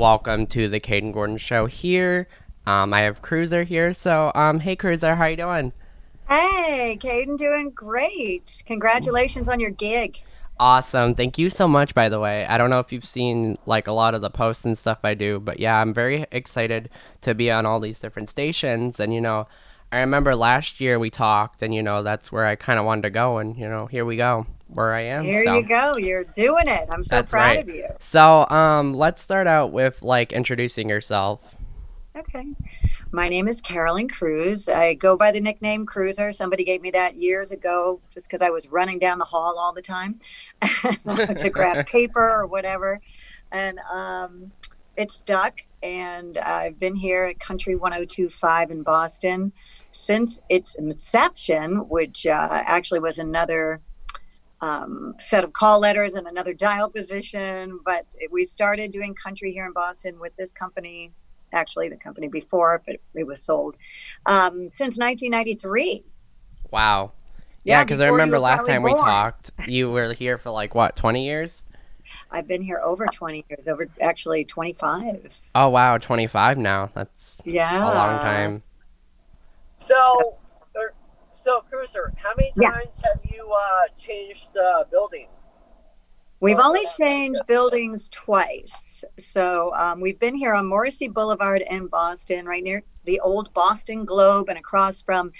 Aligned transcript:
Welcome 0.00 0.46
to 0.46 0.66
the 0.66 0.80
Kayden 0.80 1.12
Gordon 1.12 1.36
Show 1.36 1.66
here. 1.66 2.26
Um, 2.64 2.94
I 2.94 3.02
have 3.02 3.20
Cruiser 3.20 3.64
here. 3.64 3.92
So, 3.92 4.32
um, 4.34 4.60
hey, 4.60 4.74
Cruiser, 4.74 5.14
how 5.14 5.26
you 5.26 5.36
doing? 5.36 5.74
Hey, 6.26 6.96
Kayden, 6.98 7.36
doing 7.36 7.68
great. 7.68 8.62
Congratulations 8.64 9.46
on 9.46 9.60
your 9.60 9.68
gig. 9.68 10.22
Awesome. 10.58 11.14
Thank 11.14 11.36
you 11.36 11.50
so 11.50 11.68
much, 11.68 11.94
by 11.94 12.08
the 12.08 12.18
way. 12.18 12.46
I 12.46 12.56
don't 12.56 12.70
know 12.70 12.78
if 12.78 12.94
you've 12.94 13.04
seen 13.04 13.58
like 13.66 13.88
a 13.88 13.92
lot 13.92 14.14
of 14.14 14.22
the 14.22 14.30
posts 14.30 14.64
and 14.64 14.78
stuff 14.78 15.00
I 15.04 15.12
do, 15.12 15.38
but 15.38 15.60
yeah, 15.60 15.78
I'm 15.78 15.92
very 15.92 16.24
excited 16.32 16.88
to 17.20 17.34
be 17.34 17.50
on 17.50 17.66
all 17.66 17.78
these 17.78 17.98
different 17.98 18.30
stations. 18.30 19.00
And, 19.00 19.12
you 19.12 19.20
know, 19.20 19.48
I 19.92 20.00
remember 20.00 20.36
last 20.36 20.80
year 20.80 20.98
we 20.98 21.10
talked, 21.10 21.62
and, 21.62 21.74
you 21.74 21.82
know, 21.82 22.02
that's 22.04 22.30
where 22.30 22.46
I 22.46 22.54
kind 22.54 22.78
of 22.78 22.84
wanted 22.84 23.02
to 23.02 23.10
go. 23.10 23.38
And, 23.38 23.56
you 23.56 23.66
know, 23.66 23.86
here 23.86 24.04
we 24.04 24.16
go, 24.16 24.46
where 24.68 24.94
I 24.94 25.02
am. 25.02 25.24
Here 25.24 25.44
so. 25.44 25.58
you 25.58 25.66
go. 25.66 25.96
You're 25.96 26.24
doing 26.24 26.68
it. 26.68 26.88
I'm 26.90 27.02
so 27.02 27.16
That's 27.16 27.30
proud 27.30 27.56
right. 27.56 27.58
of 27.58 27.68
you. 27.68 27.88
So, 27.98 28.46
um, 28.48 28.94
let's 28.94 29.20
start 29.20 29.48
out 29.48 29.72
with 29.72 30.00
like 30.02 30.32
introducing 30.32 30.88
yourself. 30.88 31.56
Okay. 32.16 32.46
My 33.10 33.28
name 33.28 33.48
is 33.48 33.60
Carolyn 33.60 34.06
Kruse. 34.06 34.68
I 34.68 34.94
go 34.94 35.16
by 35.16 35.32
the 35.32 35.40
nickname 35.40 35.86
Cruiser. 35.86 36.30
Somebody 36.30 36.64
gave 36.64 36.82
me 36.82 36.92
that 36.92 37.16
years 37.16 37.50
ago 37.50 38.00
just 38.14 38.28
because 38.28 38.42
I 38.42 38.50
was 38.50 38.68
running 38.68 39.00
down 39.00 39.18
the 39.18 39.24
hall 39.24 39.58
all 39.58 39.72
the 39.72 39.82
time 39.82 40.20
to 40.62 41.50
grab 41.52 41.86
paper 41.88 42.30
or 42.30 42.46
whatever. 42.46 43.00
And 43.50 43.80
um, 43.92 44.52
it 44.96 45.10
stuck. 45.10 45.62
And 45.82 46.38
I've 46.38 46.78
been 46.78 46.94
here 46.94 47.24
at 47.24 47.40
Country 47.40 47.74
1025 47.74 48.70
in 48.70 48.82
Boston 48.82 49.52
since 49.90 50.40
its 50.48 50.74
inception, 50.74 51.88
which 51.88 52.26
uh, 52.26 52.48
actually 52.50 53.00
was 53.00 53.18
another 53.18 53.80
um, 54.60 55.14
set 55.18 55.44
of 55.44 55.52
call 55.52 55.80
letters 55.80 56.14
and 56.14 56.26
another 56.26 56.52
dial 56.54 56.90
position. 56.90 57.80
But 57.84 58.06
we 58.30 58.44
started 58.44 58.92
doing 58.92 59.14
country 59.14 59.52
here 59.52 59.66
in 59.66 59.72
Boston 59.72 60.18
with 60.18 60.36
this 60.36 60.52
company 60.52 61.12
actually 61.52 61.88
the 61.88 61.96
company 61.96 62.28
before, 62.28 62.82
but 62.86 62.96
it 63.14 63.26
was 63.26 63.42
sold 63.42 63.76
um, 64.26 64.70
since 64.78 64.98
1993. 64.98 66.04
Wow. 66.70 67.12
Yeah, 67.64 67.78
Yeah, 67.78 67.84
because 67.84 68.00
I 68.00 68.06
remember 68.06 68.38
last 68.38 68.66
time 68.66 68.82
we 68.82 68.92
talked, 68.92 69.50
you 69.66 69.90
were 69.90 70.12
here 70.12 70.38
for 70.38 70.50
like 70.50 70.74
what, 70.74 70.96
20 70.96 71.24
years? 71.24 71.64
I've 72.30 72.46
been 72.46 72.62
here 72.62 72.80
over 72.82 73.06
20 73.06 73.44
years, 73.50 73.66
over 73.66 73.88
actually 74.00 74.44
25. 74.44 75.30
Oh 75.54 75.68
wow, 75.68 75.98
25 75.98 76.58
now. 76.58 76.90
That's 76.94 77.38
Yeah, 77.44 77.84
a 77.84 77.90
long 77.92 78.20
time. 78.20 78.62
So, 79.80 80.38
er, 80.76 80.94
so 81.32 81.62
Cruiser, 81.68 82.12
how 82.16 82.32
many 82.36 82.52
Yeah. 82.56 82.70
times 82.70 83.00
have 83.02 83.20
you 83.24 83.52
uh, 83.52 83.88
changed 83.98 84.56
uh, 84.56 84.84
buildings? 84.90 85.52
We've 86.42 86.58
only 86.58 86.86
changed 86.96 87.42
buildings 87.46 88.08
twice. 88.08 89.04
So 89.18 89.74
um, 89.74 90.00
we've 90.00 90.18
been 90.18 90.34
here 90.34 90.54
on 90.54 90.66
Morrissey 90.66 91.06
Boulevard 91.06 91.62
in 91.68 91.86
Boston, 91.88 92.46
right 92.46 92.62
near 92.62 92.82
the 93.04 93.20
old 93.20 93.52
Boston 93.52 94.06
Globe, 94.06 94.48
and 94.48 94.58
across 94.58 95.02
from 95.02 95.32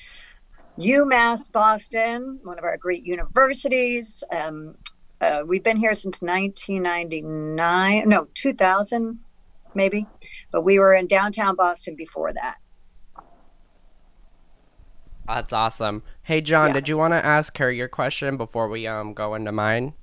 UMass 0.78 1.50
Boston, 1.50 2.40
one 2.42 2.58
of 2.58 2.64
our 2.64 2.76
great 2.76 3.04
universities. 3.04 4.22
Um, 4.30 4.74
uh, 5.22 5.42
we've 5.46 5.62
been 5.64 5.78
here 5.78 5.94
since 5.94 6.20
1999, 6.20 8.08
no, 8.08 8.28
2000, 8.34 9.18
maybe. 9.74 10.06
But 10.52 10.62
we 10.62 10.78
were 10.78 10.94
in 10.94 11.06
downtown 11.06 11.56
Boston 11.56 11.96
before 11.96 12.32
that. 12.34 12.56
That's 15.34 15.52
awesome. 15.52 16.02
Hey 16.22 16.40
John, 16.40 16.68
Yeah. 16.68 16.74
did 16.74 16.88
you 16.88 16.98
want 16.98 17.12
to 17.12 17.24
ask 17.24 17.56
her 17.58 17.70
your 17.70 17.86
question 17.88 18.36
before 18.36 18.68
we 18.68 18.86
um 18.86 19.14
go 19.14 19.34
into 19.34 19.52
mine? 19.52 19.94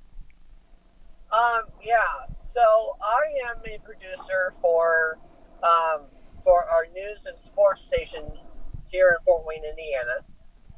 Um, 1.30 1.64
yeah. 1.82 2.34
So 2.40 2.96
I 3.02 3.50
am 3.50 3.58
a 3.66 3.78
producer 3.84 4.52
for 4.62 5.18
um, 5.62 6.06
for 6.42 6.64
our 6.64 6.86
news 6.94 7.26
and 7.26 7.38
sports 7.38 7.82
station 7.82 8.24
here 8.86 9.08
in 9.08 9.22
Fort 9.26 9.44
Wayne, 9.46 9.64
Indiana. 9.68 10.24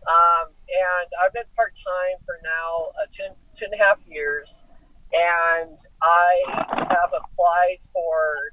Um, 0.09 0.49
and 0.49 1.09
I've 1.23 1.33
been 1.33 1.45
part 1.55 1.77
time 1.77 2.19
for 2.25 2.35
now 2.43 2.91
uh, 3.01 3.07
two, 3.11 3.25
two 3.55 3.67
and 3.71 3.81
a 3.81 3.85
half 3.85 4.01
years, 4.09 4.65
and 5.13 5.77
I 6.03 6.43
have 6.91 7.13
applied 7.15 7.79
for 7.93 8.53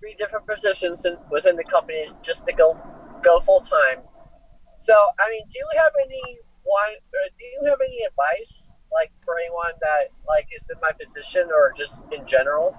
three 0.00 0.14
different 0.18 0.46
positions 0.46 1.06
in, 1.06 1.16
within 1.30 1.56
the 1.56 1.64
company 1.64 2.08
just 2.22 2.44
to 2.46 2.52
go 2.52 2.78
go 3.22 3.40
full 3.40 3.60
time. 3.60 4.00
So, 4.78 4.94
I 4.94 5.28
mean, 5.28 5.42
do 5.52 5.58
you 5.58 5.66
have 5.76 5.92
any 6.04 6.38
one? 6.62 6.94
uh, 7.12 7.28
Do 7.36 7.44
you 7.44 7.68
have 7.68 7.80
any 7.80 8.04
advice, 8.04 8.78
like 8.92 9.10
for 9.24 9.36
anyone 9.38 9.72
that 9.80 10.12
like 10.26 10.46
is 10.54 10.70
in 10.70 10.76
my 10.80 10.92
position, 10.92 11.48
or 11.52 11.72
just 11.76 12.04
in 12.12 12.24
general? 12.26 12.76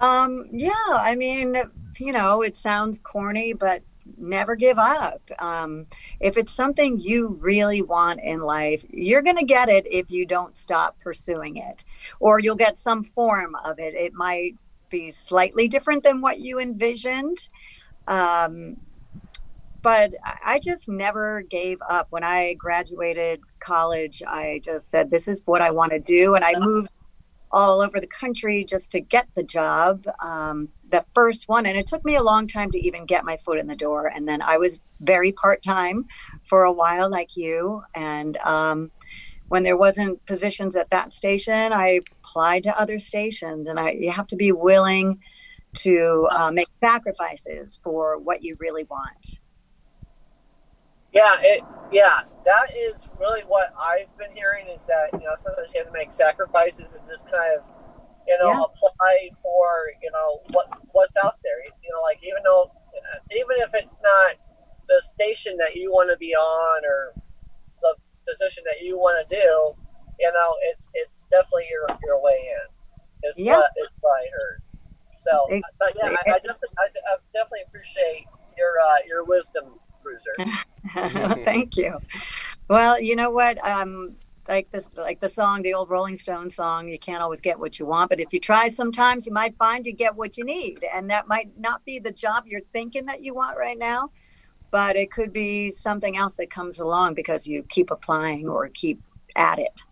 Um, 0.00 0.46
yeah, 0.50 0.72
I 0.88 1.14
mean, 1.14 1.56
you 1.98 2.12
know, 2.12 2.42
it 2.42 2.56
sounds 2.56 2.98
corny, 2.98 3.52
but 3.52 3.82
never 4.18 4.56
give 4.56 4.76
up. 4.76 5.22
Um, 5.38 5.86
if 6.18 6.36
it's 6.36 6.52
something 6.52 6.98
you 6.98 7.38
really 7.40 7.80
want 7.80 8.18
in 8.20 8.40
life, 8.40 8.84
you're 8.90 9.22
going 9.22 9.36
to 9.36 9.44
get 9.44 9.68
it 9.68 9.86
if 9.88 10.10
you 10.10 10.26
don't 10.26 10.56
stop 10.56 10.98
pursuing 10.98 11.58
it, 11.58 11.84
or 12.18 12.40
you'll 12.40 12.56
get 12.56 12.76
some 12.76 13.04
form 13.04 13.54
of 13.64 13.78
it. 13.78 13.94
It 13.94 14.14
might 14.14 14.56
be 14.88 15.12
slightly 15.12 15.68
different 15.68 16.02
than 16.02 16.20
what 16.20 16.40
you 16.40 16.58
envisioned. 16.58 17.48
Um, 18.08 18.78
but 19.82 20.14
I- 20.24 20.60
just 20.60 20.88
never 20.88 21.42
gave 21.42 21.78
up. 21.88 22.08
When 22.10 22.22
I 22.22 22.54
graduated 22.54 23.40
college, 23.60 24.22
I 24.26 24.60
just 24.64 24.90
said, 24.90 25.10
This 25.10 25.26
is 25.26 25.40
what 25.46 25.62
I 25.62 25.70
want 25.70 25.92
to 25.92 25.98
do. 25.98 26.34
And 26.34 26.44
I 26.44 26.52
moved 26.58 26.90
all 27.52 27.80
over 27.80 27.98
the 27.98 28.06
country 28.06 28.64
just 28.64 28.92
to 28.92 29.00
get 29.00 29.26
the 29.34 29.42
job, 29.42 30.06
um, 30.20 30.68
the 30.90 31.04
first 31.14 31.48
one. 31.48 31.66
And 31.66 31.76
it 31.76 31.86
took 31.86 32.04
me 32.04 32.16
a 32.16 32.22
long 32.22 32.46
time 32.46 32.70
to 32.72 32.78
even 32.78 33.06
get 33.06 33.24
my 33.24 33.38
foot 33.44 33.58
in 33.58 33.66
the 33.66 33.76
door. 33.76 34.06
And 34.06 34.28
then 34.28 34.42
I 34.42 34.58
was 34.58 34.78
very 35.00 35.32
part 35.32 35.62
time 35.62 36.04
for 36.48 36.64
a 36.64 36.72
while, 36.72 37.10
like 37.10 37.36
you. 37.36 37.82
And 37.94 38.36
um, 38.38 38.90
when 39.48 39.62
there 39.62 39.76
wasn't 39.76 40.24
positions 40.26 40.76
at 40.76 40.90
that 40.90 41.12
station, 41.12 41.72
I 41.72 42.00
applied 42.22 42.62
to 42.64 42.78
other 42.78 42.98
stations. 42.98 43.66
And 43.66 43.80
I, 43.80 43.90
you 43.92 44.10
have 44.10 44.28
to 44.28 44.36
be 44.36 44.52
willing 44.52 45.20
to 45.76 46.28
uh, 46.32 46.50
make 46.50 46.68
sacrifices 46.80 47.80
for 47.82 48.18
what 48.18 48.42
you 48.42 48.54
really 48.58 48.84
want. 48.84 49.40
Yeah, 51.12 51.36
it 51.40 51.62
yeah, 51.92 52.22
that 52.44 52.68
is 52.76 53.08
really 53.18 53.42
what 53.42 53.72
I've 53.80 54.16
been 54.18 54.32
hearing 54.36 54.66
is 54.68 54.86
that 54.86 55.10
you 55.14 55.20
know 55.26 55.34
sometimes 55.36 55.72
you 55.74 55.80
have 55.80 55.88
to 55.88 55.92
make 55.92 56.12
sacrifices 56.12 56.94
and 56.94 57.04
just 57.08 57.24
kind 57.30 57.58
of 57.58 57.64
you 58.28 58.38
know 58.38 58.48
Yeah. 58.48 58.62
apply 58.64 59.30
for 59.42 59.90
you 60.02 60.10
know 60.12 60.40
what 60.52 60.68
what's 60.92 61.16
out 61.16 61.36
there. 61.44 61.64
You 61.64 61.90
know, 61.92 62.02
like 62.02 62.20
even 62.22 62.42
though 62.44 62.70
even 63.32 63.62
if 63.64 63.74
it's 63.74 63.96
not 64.02 64.36
the 64.88 65.02
station 65.14 65.56
that 65.58 65.76
you 65.76 65.90
want 65.92 66.10
to 66.10 66.18
be 66.18 66.34
on 66.34 66.84
or 66.84 67.14
the 67.82 67.96
position 68.28 68.64
that 68.66 68.82
you 68.84 68.98
want 68.98 69.18
to 69.18 69.26
do, 69.34 69.74
you 70.20 70.32
know, 70.32 70.56
it's 70.70 70.90
it's 70.94 71.26
definitely 71.30 71.66
your 71.70 71.86
your 72.04 72.22
way 72.22 72.38
in. 72.50 73.28
Is 73.28 73.38
Yeah. 73.38 73.56
what 73.56 73.70
is 73.80 73.88
what 74.00 74.12
I 74.20 74.26
heard. 74.32 74.60
So, 75.16 75.48
but 75.78 75.92
yeah, 75.96 76.08
I, 76.10 76.36
I, 76.36 76.38
definitely, 76.38 76.76
I, 76.78 76.86
I 77.12 77.16
definitely 77.34 77.64
appreciate 77.68 78.26
your 78.58 78.74
uh, 78.80 79.00
your 79.08 79.24
wisdom, 79.24 79.80
Cruiser. 80.02 80.34
Thank 81.44 81.76
you. 81.76 81.98
Well, 82.68 83.00
you 83.00 83.16
know 83.16 83.30
what? 83.30 83.64
Um, 83.66 84.16
like 84.48 84.70
this, 84.72 84.90
like 84.96 85.20
the 85.20 85.28
song, 85.28 85.62
the 85.62 85.74
old 85.74 85.90
Rolling 85.90 86.16
Stones 86.16 86.56
song. 86.56 86.88
You 86.88 86.98
can't 86.98 87.22
always 87.22 87.40
get 87.40 87.58
what 87.58 87.78
you 87.78 87.86
want, 87.86 88.10
but 88.10 88.20
if 88.20 88.32
you 88.32 88.40
try, 88.40 88.68
sometimes 88.68 89.26
you 89.26 89.32
might 89.32 89.56
find 89.56 89.86
you 89.86 89.92
get 89.92 90.14
what 90.14 90.36
you 90.36 90.44
need, 90.44 90.84
and 90.92 91.08
that 91.10 91.28
might 91.28 91.50
not 91.58 91.84
be 91.84 91.98
the 91.98 92.10
job 92.10 92.44
you're 92.46 92.60
thinking 92.72 93.06
that 93.06 93.22
you 93.22 93.34
want 93.34 93.56
right 93.56 93.78
now, 93.78 94.10
but 94.70 94.96
it 94.96 95.10
could 95.10 95.32
be 95.32 95.70
something 95.70 96.16
else 96.16 96.36
that 96.36 96.50
comes 96.50 96.80
along 96.80 97.14
because 97.14 97.46
you 97.46 97.62
keep 97.68 97.90
applying 97.90 98.48
or 98.48 98.68
keep 98.68 99.00
at 99.36 99.58
it. 99.58 99.84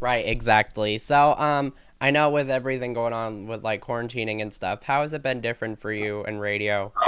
Right, 0.00 0.26
exactly. 0.26 0.98
So, 0.98 1.34
um, 1.38 1.72
I 2.00 2.10
know 2.10 2.28
with 2.28 2.50
everything 2.50 2.92
going 2.92 3.14
on 3.14 3.46
with 3.46 3.64
like 3.64 3.82
quarantining 3.82 4.42
and 4.42 4.52
stuff, 4.52 4.82
how 4.82 5.02
has 5.02 5.12
it 5.12 5.22
been 5.22 5.40
different 5.40 5.80
for 5.80 5.92
you 5.92 6.24
in 6.24 6.38
radio? 6.38 6.92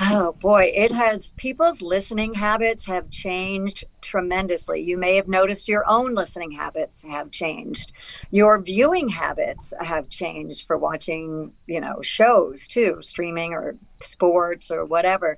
Oh 0.00 0.32
boy, 0.40 0.70
it 0.76 0.92
has 0.92 1.32
people's 1.32 1.82
listening 1.82 2.32
habits 2.34 2.86
have 2.86 3.10
changed 3.10 3.84
tremendously. 4.00 4.80
You 4.80 4.96
may 4.96 5.16
have 5.16 5.26
noticed 5.26 5.66
your 5.66 5.82
own 5.88 6.14
listening 6.14 6.52
habits 6.52 7.02
have 7.02 7.32
changed. 7.32 7.90
Your 8.30 8.60
viewing 8.62 9.08
habits 9.08 9.74
have 9.80 10.08
changed 10.08 10.68
for 10.68 10.78
watching, 10.78 11.52
you 11.66 11.80
know, 11.80 12.00
shows 12.00 12.68
too, 12.68 12.98
streaming 13.00 13.54
or 13.54 13.76
sports 14.00 14.70
or 14.70 14.84
whatever. 14.84 15.36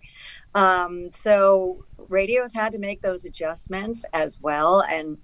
Um, 0.54 1.10
so 1.14 1.84
radio's 2.08 2.54
had 2.54 2.72
to 2.72 2.78
make 2.78 3.02
those 3.02 3.24
adjustments 3.26 4.04
as 4.12 4.40
well. 4.40 4.82
And 4.90 5.18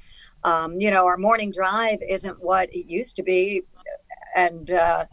um, 0.44 0.80
you 0.80 0.90
know, 0.90 1.06
our 1.06 1.18
morning 1.18 1.50
drive 1.50 1.98
isn't 2.08 2.42
what 2.42 2.70
it 2.72 2.86
used 2.88 3.16
to 3.16 3.24
be. 3.24 3.62
And 4.34 4.70
uh, 4.70 5.06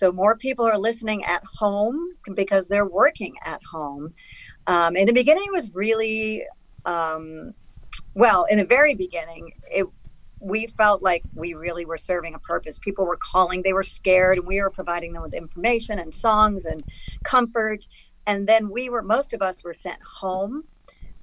so 0.00 0.10
more 0.10 0.34
people 0.34 0.64
are 0.64 0.78
listening 0.78 1.22
at 1.26 1.42
home 1.44 2.14
because 2.34 2.68
they're 2.68 2.86
working 2.86 3.34
at 3.44 3.60
home. 3.62 4.14
Um, 4.66 4.96
in 4.96 5.06
the 5.06 5.12
beginning, 5.12 5.44
it 5.46 5.52
was 5.52 5.74
really, 5.74 6.46
um, 6.86 7.52
well, 8.14 8.46
in 8.46 8.56
the 8.56 8.64
very 8.64 8.94
beginning, 8.94 9.52
it 9.70 9.86
we 10.42 10.68
felt 10.78 11.02
like 11.02 11.22
we 11.34 11.52
really 11.52 11.84
were 11.84 11.98
serving 11.98 12.34
a 12.34 12.38
purpose. 12.38 12.78
People 12.78 13.04
were 13.04 13.18
calling, 13.18 13.60
they 13.60 13.74
were 13.74 13.82
scared, 13.82 14.38
and 14.38 14.46
we 14.46 14.62
were 14.62 14.70
providing 14.70 15.12
them 15.12 15.20
with 15.20 15.34
information 15.34 15.98
and 15.98 16.16
songs 16.16 16.64
and 16.64 16.82
comfort. 17.22 17.86
And 18.26 18.46
then 18.46 18.70
we 18.70 18.88
were, 18.88 19.02
most 19.02 19.34
of 19.34 19.42
us 19.42 19.62
were 19.62 19.74
sent 19.74 20.00
home, 20.02 20.64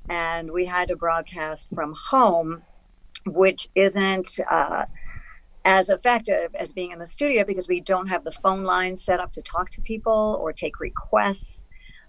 and 0.08 0.52
we 0.52 0.68
had 0.68 0.90
to 0.90 0.96
broadcast 0.96 1.68
from 1.74 1.96
home, 2.12 2.62
which 3.26 3.70
isn't 3.74 4.40
uh, 4.52 4.86
as 5.68 5.90
effective 5.90 6.56
as 6.56 6.72
being 6.72 6.92
in 6.92 6.98
the 6.98 7.06
studio 7.06 7.44
because 7.44 7.68
we 7.68 7.82
don't 7.82 8.08
have 8.08 8.24
the 8.24 8.32
phone 8.32 8.64
line 8.64 8.96
set 8.96 9.20
up 9.20 9.34
to 9.34 9.42
talk 9.42 9.70
to 9.70 9.82
people 9.82 10.40
or 10.42 10.54
take 10.54 10.80
requests. 10.80 11.66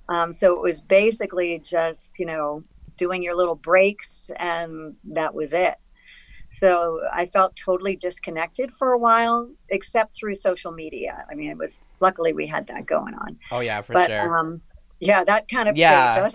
Um, 0.09 0.33
so 0.33 0.55
it 0.55 0.63
was 0.63 0.81
basically 0.81 1.59
just, 1.59 2.13
you 2.21 2.25
know, 2.25 2.63
doing 2.97 3.21
your 3.21 3.35
little 3.35 3.57
breaks, 3.57 4.31
and 4.39 4.95
that 5.13 5.35
was 5.35 5.53
it. 5.53 5.75
So 6.51 7.01
I 7.13 7.27
felt 7.27 7.57
totally 7.57 7.97
disconnected 7.97 8.71
for 8.79 8.93
a 8.93 8.99
while, 8.99 9.51
except 9.71 10.17
through 10.17 10.37
social 10.37 10.71
media. 10.71 11.25
I 11.29 11.35
mean, 11.35 11.51
it 11.51 11.59
was 11.59 11.81
luckily 11.99 12.33
we 12.33 12.47
had 12.47 12.69
that 12.69 12.87
going 12.87 13.15
on. 13.15 13.39
Oh 13.51 13.59
yeah, 13.59 13.83
for 13.83 13.93
but, 13.93 14.09
sure. 14.09 14.39
Um, 14.39 14.63
yeah, 15.01 15.25
that 15.25 15.49
kind 15.49 15.69
of 15.69 15.77
Yeah. 15.77 16.31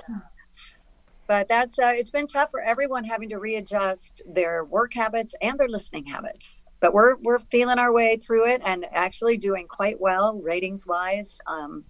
But 1.26 1.48
that's 1.48 1.80
uh, 1.80 1.94
it's 1.96 2.12
been 2.12 2.28
tough 2.28 2.52
for 2.52 2.60
everyone 2.60 3.06
having 3.06 3.30
to 3.30 3.40
readjust 3.40 4.22
their 4.26 4.66
work 4.66 4.94
habits 4.94 5.34
and 5.42 5.58
their 5.58 5.70
listening 5.70 6.06
habits. 6.06 6.64
But 6.84 6.94
we're 6.94 7.16
we're 7.22 7.40
feeling 7.40 7.80
our 7.80 7.94
way 7.94 8.18
through 8.18 8.46
it 8.50 8.62
and 8.66 8.86
actually 8.92 9.38
doing 9.38 9.70
quite 9.70 10.02
well 10.02 10.34
ratings 10.34 10.86
wise. 10.86 11.40
Um, 11.48 11.86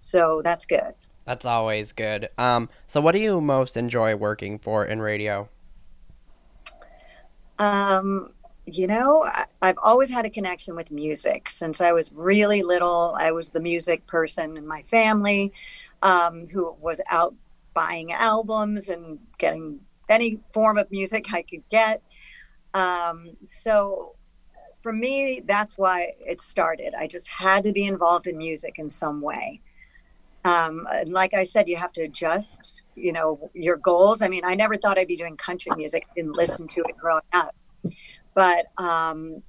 so 0.00 0.40
that's 0.42 0.64
good. 0.64 0.94
That's 1.26 1.44
always 1.44 1.92
good. 1.92 2.30
Um, 2.38 2.70
so 2.86 3.02
what 3.02 3.12
do 3.12 3.18
you 3.18 3.42
most 3.42 3.76
enjoy 3.76 4.16
working 4.16 4.58
for 4.58 4.86
in 4.86 5.02
radio? 5.02 5.50
Um, 7.58 8.30
you 8.64 8.86
know, 8.86 9.24
I, 9.24 9.44
I've 9.60 9.76
always 9.82 10.08
had 10.08 10.24
a 10.24 10.30
connection 10.30 10.74
with 10.74 10.90
music 10.90 11.50
since 11.50 11.82
I 11.82 11.92
was 11.92 12.10
really 12.10 12.62
little. 12.62 13.14
I 13.18 13.32
was 13.32 13.50
the 13.50 13.60
music 13.60 14.06
person 14.06 14.56
in 14.56 14.66
my 14.66 14.84
family 14.84 15.52
um, 16.00 16.48
who 16.48 16.74
was 16.80 16.98
out 17.10 17.34
buying 17.74 18.10
albums 18.12 18.88
and 18.88 19.18
getting 19.36 19.80
any 20.08 20.40
form 20.54 20.78
of 20.78 20.90
music 20.90 21.26
I 21.30 21.42
could 21.42 21.62
get. 21.68 22.02
Um, 22.72 23.36
so 23.44 24.14
for 24.82 24.92
me, 24.92 25.42
that's 25.46 25.76
why 25.76 26.12
it 26.20 26.42
started. 26.42 26.94
I 26.98 27.06
just 27.06 27.28
had 27.28 27.62
to 27.64 27.72
be 27.72 27.86
involved 27.86 28.26
in 28.26 28.38
music 28.38 28.74
in 28.78 28.90
some 28.90 29.20
way. 29.20 29.60
Um, 30.44 30.86
and 30.90 31.12
like 31.12 31.34
I 31.34 31.44
said, 31.44 31.68
you 31.68 31.76
have 31.76 31.92
to 31.92 32.02
adjust, 32.02 32.80
you 32.94 33.12
know, 33.12 33.50
your 33.52 33.76
goals. 33.76 34.22
I 34.22 34.28
mean, 34.28 34.44
I 34.44 34.54
never 34.54 34.76
thought 34.76 34.98
I'd 34.98 35.06
be 35.06 35.16
doing 35.16 35.36
country 35.36 35.72
music. 35.76 36.06
I 36.10 36.14
didn't 36.14 36.32
listen 36.32 36.66
to 36.68 36.80
it 36.88 36.96
growing 36.96 37.22
up, 37.32 37.54
but 38.34 38.66
um, 38.78 39.42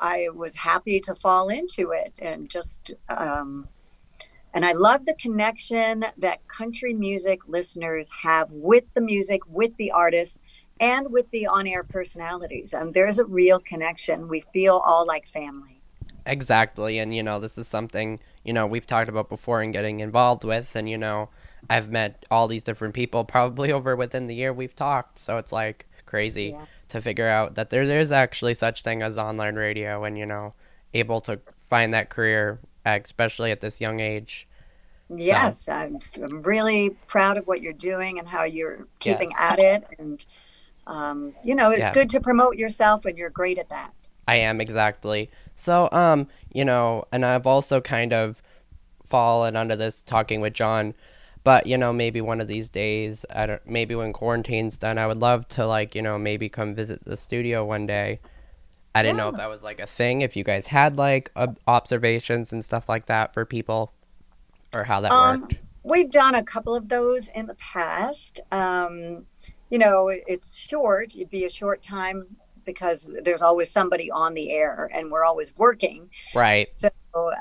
I 0.00 0.28
was 0.34 0.54
happy 0.54 1.00
to 1.00 1.14
fall 1.16 1.48
into 1.48 1.92
it 1.92 2.12
and 2.18 2.50
just, 2.50 2.94
um, 3.08 3.66
and 4.52 4.64
I 4.64 4.72
love 4.72 5.06
the 5.06 5.14
connection 5.14 6.04
that 6.18 6.46
country 6.48 6.92
music 6.92 7.40
listeners 7.46 8.06
have 8.22 8.50
with 8.50 8.84
the 8.94 9.00
music, 9.00 9.40
with 9.48 9.74
the 9.78 9.90
artists, 9.90 10.38
and 10.80 11.10
with 11.10 11.30
the 11.30 11.46
on-air 11.46 11.82
personalities. 11.84 12.74
Um, 12.74 12.82
and 12.82 12.94
there's 12.94 13.18
a 13.18 13.24
real 13.24 13.58
connection. 13.60 14.28
We 14.28 14.44
feel 14.52 14.82
all 14.84 15.06
like 15.06 15.26
family. 15.28 15.80
Exactly, 16.26 16.98
and 16.98 17.14
you 17.14 17.22
know, 17.22 17.38
this 17.38 17.56
is 17.56 17.68
something, 17.68 18.18
you 18.44 18.52
know, 18.52 18.66
we've 18.66 18.86
talked 18.86 19.08
about 19.08 19.28
before 19.28 19.60
and 19.62 19.72
getting 19.72 20.00
involved 20.00 20.42
with 20.44 20.74
and 20.74 20.88
you 20.90 20.98
know, 20.98 21.28
I've 21.70 21.90
met 21.90 22.24
all 22.30 22.48
these 22.48 22.62
different 22.64 22.94
people 22.94 23.24
probably 23.36 23.70
over 23.72 23.94
within 23.96 24.26
the 24.26 24.34
year 24.34 24.52
we've 24.52 24.74
talked, 24.74 25.18
so 25.18 25.38
it's 25.38 25.52
like 25.52 25.86
crazy 26.04 26.46
Yeah. 26.50 26.64
to 26.88 27.00
figure 27.00 27.28
out 27.28 27.54
that 27.54 27.70
there 27.70 27.86
there's 27.86 28.10
actually 28.12 28.54
such 28.54 28.82
thing 28.82 29.02
as 29.02 29.18
online 29.18 29.54
radio 29.54 30.02
and 30.04 30.18
you 30.18 30.26
know, 30.26 30.54
able 30.94 31.20
to 31.22 31.40
find 31.68 31.94
that 31.94 32.10
career 32.10 32.58
uh, 32.84 32.98
especially 33.02 33.50
at 33.52 33.60
this 33.60 33.80
young 33.80 34.00
age. 34.00 34.46
Yes, 35.08 35.68
I'm, 35.68 35.96
s- 35.96 36.16
I'm 36.20 36.42
really 36.42 36.90
proud 37.06 37.36
of 37.36 37.46
what 37.46 37.60
you're 37.62 37.72
doing 37.72 38.18
and 38.18 38.26
how 38.26 38.42
you're 38.42 38.86
keeping 38.98 39.30
Yes. 39.30 39.40
at 39.40 39.58
it. 39.60 39.84
And, 40.00 40.24
um, 40.86 41.34
you 41.44 41.54
know, 41.54 41.70
it's 41.70 41.80
Yeah. 41.80 41.92
good 41.92 42.10
to 42.10 42.20
promote 42.20 42.56
yourself 42.56 43.04
and 43.04 43.16
you're 43.18 43.30
great 43.30 43.58
at 43.58 43.68
that. 43.70 43.92
I 44.28 44.36
am 44.36 44.60
exactly. 44.60 45.30
So, 45.54 45.88
um, 45.92 46.28
you 46.52 46.64
know, 46.64 47.04
and 47.12 47.24
I've 47.24 47.46
also 47.46 47.80
kind 47.80 48.12
of 48.12 48.42
fallen 49.04 49.56
under 49.56 49.76
this 49.76 50.02
talking 50.02 50.40
with 50.40 50.52
John, 50.52 50.94
but 51.44 51.66
you 51.66 51.78
know, 51.78 51.92
maybe 51.92 52.20
one 52.20 52.40
of 52.40 52.48
these 52.48 52.68
days, 52.68 53.24
I 53.34 53.46
don't, 53.46 53.66
maybe 53.66 53.94
when 53.94 54.12
quarantine's 54.12 54.76
done, 54.76 54.98
I 54.98 55.06
would 55.06 55.18
love 55.18 55.46
to 55.50 55.66
like, 55.66 55.94
you 55.94 56.02
know, 56.02 56.18
maybe 56.18 56.48
come 56.48 56.74
visit 56.74 57.04
the 57.04 57.16
studio 57.16 57.64
one 57.64 57.86
day. 57.86 58.18
I 58.94 59.02
didn't 59.02 59.18
know 59.18 59.28
if 59.28 59.36
that 59.36 59.50
was 59.50 59.62
like 59.62 59.78
a 59.78 59.86
thing, 59.86 60.22
if 60.22 60.36
you 60.36 60.42
guys 60.42 60.68
had 60.68 60.96
like 60.96 61.30
ob- 61.36 61.58
observations 61.68 62.52
and 62.52 62.64
stuff 62.64 62.88
like 62.88 63.06
that 63.06 63.32
for 63.34 63.44
people, 63.44 63.92
or 64.74 64.84
how 64.84 65.00
that 65.02 65.12
Um, 65.12 65.40
worked. 65.40 65.54
We've 65.82 66.10
done 66.10 66.34
a 66.34 66.42
couple 66.42 66.74
of 66.74 66.88
those 66.88 67.28
in 67.28 67.46
the 67.46 67.54
past. 67.54 68.40
Um, 68.50 69.26
you 69.70 69.78
know, 69.78 70.08
it's 70.08 70.54
short, 70.54 71.14
it'd 71.14 71.30
be 71.30 71.44
a 71.44 71.50
short 71.50 71.82
time 71.82 72.24
because 72.64 73.08
there's 73.22 73.42
always 73.42 73.70
somebody 73.70 74.10
on 74.10 74.34
the 74.34 74.50
air 74.50 74.90
and 74.92 75.10
we're 75.10 75.24
always 75.24 75.56
working. 75.56 76.08
Right. 76.34 76.68
So, 76.76 76.90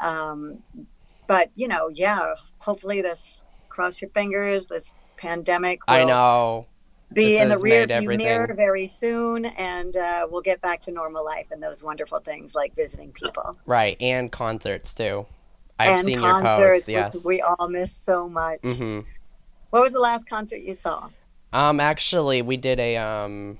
um, 0.01 0.59
but, 1.27 1.49
you 1.55 1.67
know, 1.67 1.89
yeah, 1.89 2.33
hopefully 2.59 3.01
this, 3.01 3.41
cross 3.69 4.01
your 4.01 4.11
fingers, 4.11 4.67
this 4.67 4.93
pandemic 5.17 5.79
I 5.87 6.03
know. 6.03 6.67
be 7.13 7.33
This 7.33 7.41
in 7.41 7.49
the 7.49 7.57
rear 7.57 7.87
view 7.87 8.09
mirror 8.09 8.53
very 8.55 8.87
soon 8.87 9.45
and 9.45 9.97
uh, 9.97 10.27
we'll 10.29 10.41
get 10.41 10.61
back 10.61 10.81
to 10.81 10.91
normal 10.91 11.25
life 11.25 11.47
and 11.51 11.61
those 11.61 11.83
wonderful 11.83 12.19
things 12.19 12.53
like 12.55 12.75
visiting 12.75 13.11
people 13.11 13.57
Right, 13.65 13.97
and 14.01 14.31
concerts 14.31 14.93
too. 14.93 15.25
I've 15.79 15.99
and 15.99 16.05
seen 16.05 16.21
your 16.21 16.39
concerts 16.41 16.85
posts. 16.85 16.89
Yes. 16.89 17.25
we 17.25 17.41
all 17.41 17.67
miss 17.67 17.91
so 17.91 18.29
much 18.29 18.59
hmm 18.63 18.99
what 19.71 19.81
was 19.81 19.91
the 19.93 19.99
last 19.99 20.27
concert 20.29 20.61
you 20.61 20.73
saw 20.73 21.09
Um, 21.53 21.79
actually, 21.79 22.41
we 22.41 22.57
did 22.57 22.79
a 22.79 22.97
um 22.97 23.57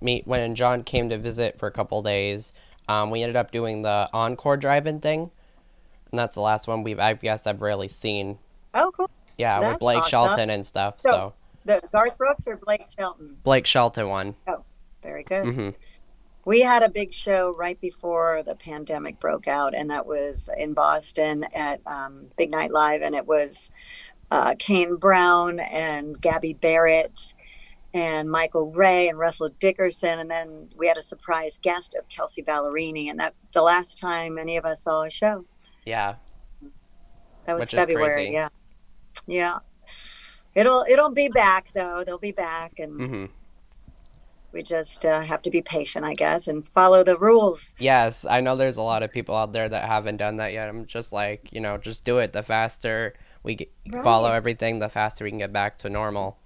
meet 0.00 0.26
when 0.26 0.54
John 0.54 0.82
came 0.84 1.08
to 1.10 1.18
visit 1.18 1.58
for 1.58 1.66
a 1.66 1.72
couple 1.72 2.02
days. 2.02 2.52
Um, 2.88 3.10
we 3.10 3.22
ended 3.22 3.36
up 3.36 3.50
doing 3.50 3.82
the 3.82 4.08
encore 4.12 4.56
drive-in 4.56 5.00
thing, 5.00 5.30
and 6.10 6.18
that's 6.18 6.34
the 6.34 6.40
last 6.40 6.68
one 6.68 6.82
we've. 6.82 6.98
I 7.00 7.14
guess 7.14 7.46
I've 7.46 7.62
really 7.62 7.88
seen. 7.88 8.38
oh 8.74 8.90
cool 8.96 9.10
Yeah, 9.36 9.70
with 9.70 9.78
Blake 9.80 9.98
awesome. 9.98 10.10
Shelton 10.10 10.50
and 10.50 10.64
stuff. 10.64 11.00
So- 11.00 11.10
So, 11.10 11.34
the 11.64 11.82
garth 11.92 12.16
brooks 12.16 12.46
or 12.46 12.56
blake 12.56 12.84
shelton 12.96 13.36
Blake 13.42 13.66
Shelton 13.66 14.08
one. 14.08 14.34
Oh, 14.46 14.64
very 15.02 15.22
good 15.22 15.44
Mm-hmm. 15.44 15.68
we 16.46 16.60
had 16.62 16.82
a 16.82 16.88
big 16.88 17.12
show 17.12 17.52
right 17.58 17.78
before 17.78 18.42
the 18.46 18.54
pandemic 18.54 19.20
broke 19.20 19.46
out 19.48 19.74
and 19.74 19.90
that 19.90 20.06
was 20.06 20.48
in 20.56 20.72
boston 20.72 21.44
at 21.54 21.80
um, 21.86 22.28
big 22.38 22.50
night 22.50 22.70
live 22.70 23.02
and 23.02 23.14
it 23.14 23.26
was 23.26 23.70
uh, 24.30 24.54
kane 24.58 24.96
brown 24.96 25.58
and 25.60 26.20
gabby 26.20 26.54
barrett 26.54 27.34
and 27.94 28.30
michael 28.30 28.70
ray 28.72 29.08
and 29.08 29.18
russell 29.18 29.48
dickerson. 29.60 30.18
And 30.18 30.30
then 30.30 30.68
we 30.76 30.86
had 30.86 30.98
a 30.98 31.02
surprise 31.02 31.58
guest 31.62 31.94
of 31.98 32.08
kelsey 32.08 32.42
ballerini 32.42 33.10
and 33.10 33.18
that 33.20 33.34
the 33.54 33.62
last 33.62 33.98
time 33.98 34.38
any 34.38 34.56
of 34.56 34.64
us 34.64 34.82
saw 34.82 35.02
a 35.02 35.10
show. 35.10 35.44
Yeah. 35.84 36.16
that 37.46 37.54
was 37.54 37.62
Which 37.62 37.70
february 37.70 38.30
yeah. 38.32 38.48
Yeah. 39.26 39.58
It'll 40.54 40.84
it'll 40.88 41.10
be 41.10 41.28
back 41.28 41.68
though. 41.74 42.04
They'll 42.04 42.18
be 42.18 42.32
back 42.32 42.74
and 42.78 43.00
hmm 43.00 43.24
we 44.52 44.62
just 44.62 45.04
uh, 45.04 45.20
have 45.20 45.42
to 45.42 45.50
be 45.50 45.60
patient 45.60 46.04
i 46.04 46.14
guess 46.14 46.48
and 46.48 46.66
follow 46.70 47.04
the 47.04 47.18
rules. 47.18 47.74
Yes, 47.78 48.24
I 48.24 48.40
know 48.40 48.56
there's 48.56 48.76
a 48.76 48.82
lot 48.82 49.02
of 49.02 49.12
people 49.12 49.34
out 49.34 49.52
there 49.52 49.68
that 49.68 49.84
haven't 49.86 50.16
done 50.16 50.36
that 50.36 50.52
yet. 50.52 50.68
I'm 50.68 50.86
just 50.86 51.12
like, 51.12 51.52
you 51.52 51.60
know, 51.60 51.76
just 51.76 52.04
do 52.04 52.18
it. 52.18 52.32
The 52.32 52.42
faster 52.42 53.14
we 53.42 53.54
get, 53.54 53.70
follow 54.02 54.32
everything, 54.32 54.78
the 54.78 54.88
faster 54.88 55.24
we 55.24 55.30
can 55.30 55.38
get 55.38 55.52
back 55.52 55.78
to 55.78 55.90
normal. 55.90 56.38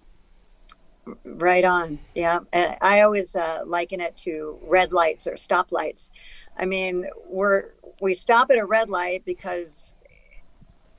Right 1.24 1.64
on. 1.64 1.98
Yeah. 2.14 2.40
And 2.52 2.76
I 2.80 3.00
always 3.00 3.34
uh, 3.34 3.62
liken 3.64 4.00
it 4.00 4.16
to 4.18 4.58
red 4.62 4.92
lights 4.92 5.26
or 5.26 5.34
stoplights. 5.34 6.10
I 6.56 6.64
mean, 6.64 7.06
we're 7.26 7.70
we 8.00 8.14
stop 8.14 8.50
at 8.50 8.58
a 8.58 8.64
red 8.64 8.88
light 8.88 9.24
because 9.24 9.94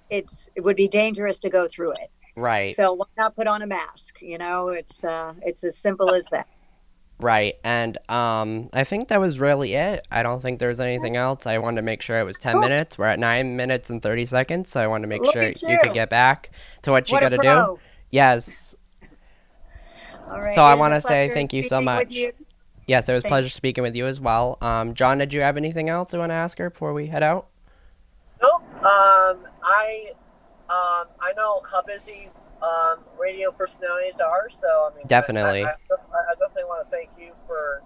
it's 0.10 0.50
it 0.56 0.62
would 0.62 0.76
be 0.76 0.88
dangerous 0.88 1.40
to 1.40 1.50
go 1.50 1.68
through 1.68 1.92
it. 1.92 2.12
Right. 2.36 2.76
So 2.76 2.94
why 2.94 3.06
not 3.18 3.36
put 3.36 3.48
on 3.48 3.62
a 3.62 3.68
mask? 3.68 4.22
You 4.22 4.38
know, 4.38 4.70
it's 4.70 5.04
uh, 5.04 5.34
it's 5.42 5.64
as 5.64 5.78
simple 5.78 6.14
as 6.14 6.28
that. 6.30 6.48
Right, 7.24 7.56
and 7.64 7.98
um, 8.10 8.70
I 8.74 8.84
think 8.84 9.08
that 9.08 9.20
was 9.22 9.40
really 9.40 9.76
it. 9.76 10.06
I 10.12 10.24
don't 10.24 10.42
think 10.42 10.60
there's 10.60 10.82
anything 10.82 11.16
else. 11.16 11.46
I 11.48 11.58
wanted 11.58 11.78
to 11.78 11.82
make 11.82 12.02
sure 12.02 12.20
it 12.20 12.26
was 12.26 12.38
ten 12.38 12.54
Cool. 12.54 12.62
minutes. 12.62 12.98
We're 12.98 13.06
at 13.06 13.18
nine 13.18 13.56
minutes 13.56 13.90
and 13.90 14.02
thirty 14.02 14.26
seconds, 14.26 14.70
so 14.70 14.82
I 14.82 14.88
wanted 14.88 15.04
to 15.04 15.08
make 15.08 15.24
Look 15.24 15.34
sure 15.34 15.44
you 15.44 15.54
you. 15.62 15.80
could 15.82 15.94
get 15.94 16.10
back 16.10 16.52
to 16.82 16.92
what 16.92 17.10
you 17.10 17.20
got 17.22 17.30
to 17.30 17.38
do. 17.38 17.80
Yes, 18.12 18.76
All 20.30 20.42
right. 20.42 20.54
So 20.54 20.64
I 20.64 20.74
It 20.74 20.76
was 20.76 20.80
wanna 20.82 21.02
say 21.02 21.30
thank 21.34 21.54
you 21.54 21.64
so 21.64 21.80
much. 21.80 22.14
you. 22.14 22.34
yes, 22.88 23.08
it 23.08 23.14
was 23.14 23.24
a 23.24 23.28
pleasure 23.28 23.50
speaking 23.50 23.84
with 23.84 23.96
you 23.96 24.06
as 24.06 24.20
well. 24.20 24.58
Um, 24.62 24.94
John, 24.94 25.18
did 25.18 25.32
you 25.32 25.42
have 25.42 25.56
anything 25.56 25.88
else 25.88 26.12
you 26.14 26.20
want 26.20 26.32
to 26.32 26.36
ask 26.36 26.58
her 26.58 26.70
before 26.70 26.92
we 26.94 27.08
head 27.08 27.24
out? 27.24 27.48
Nope. 28.42 28.64
Um, 28.84 29.48
I 29.64 30.12
um, 30.70 31.08
I 31.22 31.32
know 31.38 31.62
how 31.72 31.82
busy 31.82 32.30
um, 32.62 33.00
radio 33.20 33.52
personalities 33.52 34.20
are, 34.20 34.50
so 34.50 34.90
I 34.92 34.96
mean, 34.96 35.06
Definitely. 35.08 35.64
I, 35.64 35.70
I, 35.70 35.72
I 35.72 36.34
definitely 36.40 36.64
want 36.64 36.88
to 36.88 36.96
thank 36.96 37.10
you 37.20 37.34
for 37.46 37.84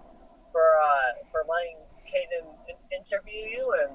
for 0.52 0.52
for 0.52 0.62
uh, 0.82 1.24
for 1.32 1.44
letting 1.48 1.76
Kayden 2.06 2.46
interview 2.96 3.58
you, 3.58 3.74
and 3.82 3.92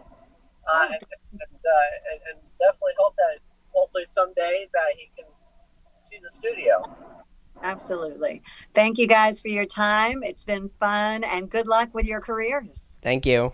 uh, 0.73 0.85
and, 0.85 1.03
and, 1.31 1.41
uh, 1.41 2.12
and, 2.12 2.19
and 2.31 2.39
definitely 2.59 2.93
hope 3.00 3.15
that 3.17 3.39
hopefully 3.73 4.05
someday 4.05 4.67
that 4.73 4.95
he 4.97 5.09
can 5.17 5.25
see 6.01 6.17
the 6.21 6.29
studio. 6.29 6.81
Absolutely. 7.93 8.41
Thank 8.73 8.97
you 8.97 9.05
guys 9.05 9.39
for 9.39 9.50
your 9.50 9.65
time. 9.65 10.23
It's 10.23 10.43
been 10.43 10.69
fun 10.79 11.23
and 11.23 11.50
good 11.50 11.67
luck 11.67 11.93
with 11.93 12.05
your 12.05 12.21
careers. 12.21 12.95
Thank 13.01 13.25
you. 13.25 13.51